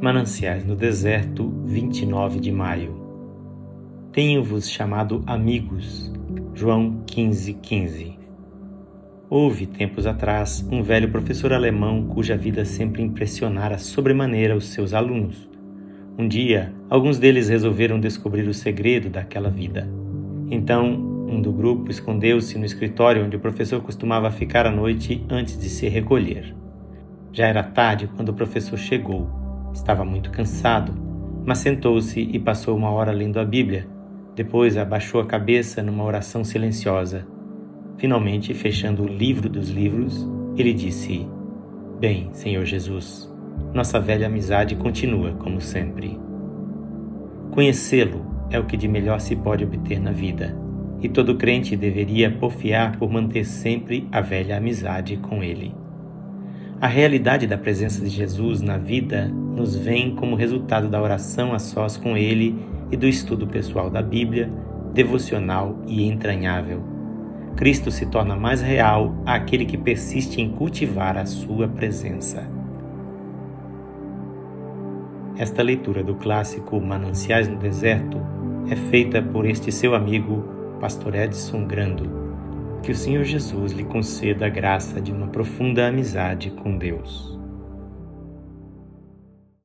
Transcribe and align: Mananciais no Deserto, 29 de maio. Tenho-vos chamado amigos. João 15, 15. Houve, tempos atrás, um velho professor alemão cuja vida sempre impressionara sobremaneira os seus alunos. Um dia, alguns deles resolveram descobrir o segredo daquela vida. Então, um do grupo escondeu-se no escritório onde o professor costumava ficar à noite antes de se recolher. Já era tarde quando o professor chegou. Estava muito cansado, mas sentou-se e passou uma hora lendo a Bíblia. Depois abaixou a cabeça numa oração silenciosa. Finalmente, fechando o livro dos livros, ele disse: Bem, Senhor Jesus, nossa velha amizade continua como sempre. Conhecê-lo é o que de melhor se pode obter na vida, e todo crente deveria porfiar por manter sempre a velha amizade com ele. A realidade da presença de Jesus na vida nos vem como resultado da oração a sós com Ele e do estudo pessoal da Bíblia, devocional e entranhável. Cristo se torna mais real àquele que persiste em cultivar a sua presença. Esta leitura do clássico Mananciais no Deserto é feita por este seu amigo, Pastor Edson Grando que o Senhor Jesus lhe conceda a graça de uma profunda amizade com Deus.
Mananciais 0.00 0.66
no 0.66 0.74
Deserto, 0.74 1.48
29 1.64 2.40
de 2.40 2.50
maio. 2.50 3.00
Tenho-vos 4.12 4.68
chamado 4.68 5.22
amigos. 5.26 6.12
João 6.52 7.02
15, 7.06 7.54
15. 7.54 8.18
Houve, 9.30 9.66
tempos 9.66 10.06
atrás, 10.06 10.66
um 10.70 10.82
velho 10.82 11.10
professor 11.10 11.52
alemão 11.52 12.06
cuja 12.08 12.36
vida 12.36 12.64
sempre 12.64 13.02
impressionara 13.02 13.78
sobremaneira 13.78 14.56
os 14.56 14.68
seus 14.68 14.92
alunos. 14.92 15.48
Um 16.18 16.28
dia, 16.28 16.74
alguns 16.90 17.18
deles 17.18 17.48
resolveram 17.48 17.98
descobrir 17.98 18.46
o 18.46 18.54
segredo 18.54 19.08
daquela 19.08 19.48
vida. 19.48 19.88
Então, 20.50 20.92
um 21.28 21.40
do 21.40 21.52
grupo 21.52 21.90
escondeu-se 21.90 22.58
no 22.58 22.64
escritório 22.64 23.24
onde 23.24 23.36
o 23.36 23.40
professor 23.40 23.80
costumava 23.80 24.30
ficar 24.30 24.66
à 24.66 24.70
noite 24.70 25.24
antes 25.30 25.58
de 25.58 25.68
se 25.68 25.88
recolher. 25.88 26.54
Já 27.32 27.46
era 27.46 27.62
tarde 27.62 28.08
quando 28.14 28.28
o 28.28 28.34
professor 28.34 28.78
chegou. 28.78 29.43
Estava 29.74 30.04
muito 30.04 30.30
cansado, 30.30 30.94
mas 31.44 31.58
sentou-se 31.58 32.20
e 32.20 32.38
passou 32.38 32.76
uma 32.76 32.90
hora 32.90 33.10
lendo 33.10 33.40
a 33.40 33.44
Bíblia. 33.44 33.88
Depois 34.36 34.76
abaixou 34.76 35.20
a 35.20 35.26
cabeça 35.26 35.82
numa 35.82 36.04
oração 36.04 36.44
silenciosa. 36.44 37.26
Finalmente, 37.98 38.54
fechando 38.54 39.02
o 39.02 39.08
livro 39.08 39.48
dos 39.48 39.70
livros, 39.70 40.26
ele 40.56 40.72
disse: 40.72 41.28
Bem, 41.98 42.30
Senhor 42.32 42.64
Jesus, 42.64 43.28
nossa 43.74 43.98
velha 43.98 44.28
amizade 44.28 44.76
continua 44.76 45.32
como 45.32 45.60
sempre. 45.60 46.18
Conhecê-lo 47.50 48.24
é 48.50 48.58
o 48.58 48.66
que 48.66 48.76
de 48.76 48.86
melhor 48.86 49.20
se 49.20 49.34
pode 49.34 49.64
obter 49.64 50.00
na 50.00 50.12
vida, 50.12 50.56
e 51.00 51.08
todo 51.08 51.36
crente 51.36 51.76
deveria 51.76 52.30
porfiar 52.30 52.96
por 52.96 53.10
manter 53.10 53.44
sempre 53.44 54.08
a 54.12 54.20
velha 54.20 54.56
amizade 54.56 55.16
com 55.16 55.42
ele. 55.42 55.74
A 56.80 56.88
realidade 56.88 57.46
da 57.46 57.56
presença 57.56 58.02
de 58.02 58.10
Jesus 58.10 58.60
na 58.60 58.76
vida 58.76 59.28
nos 59.28 59.76
vem 59.76 60.14
como 60.16 60.34
resultado 60.34 60.88
da 60.88 61.00
oração 61.00 61.54
a 61.54 61.58
sós 61.58 61.96
com 61.96 62.16
Ele 62.16 62.58
e 62.90 62.96
do 62.96 63.06
estudo 63.06 63.46
pessoal 63.46 63.88
da 63.88 64.02
Bíblia, 64.02 64.50
devocional 64.92 65.78
e 65.86 66.04
entranhável. 66.04 66.82
Cristo 67.56 67.92
se 67.92 68.06
torna 68.06 68.34
mais 68.34 68.60
real 68.60 69.14
àquele 69.24 69.64
que 69.64 69.78
persiste 69.78 70.40
em 70.40 70.50
cultivar 70.50 71.16
a 71.16 71.24
sua 71.24 71.68
presença. 71.68 72.44
Esta 75.36 75.62
leitura 75.62 76.02
do 76.02 76.16
clássico 76.16 76.80
Mananciais 76.80 77.48
no 77.48 77.56
Deserto 77.56 78.18
é 78.68 78.74
feita 78.74 79.22
por 79.22 79.46
este 79.46 79.70
seu 79.70 79.94
amigo, 79.94 80.44
Pastor 80.80 81.14
Edson 81.14 81.66
Grando 81.66 82.23
que 82.84 82.92
o 82.92 82.94
Senhor 82.94 83.24
Jesus 83.24 83.72
lhe 83.72 83.82
conceda 83.82 84.44
a 84.44 84.50
graça 84.50 85.00
de 85.00 85.10
uma 85.10 85.26
profunda 85.28 85.86
amizade 85.86 86.50
com 86.50 86.76
Deus. 86.76 87.33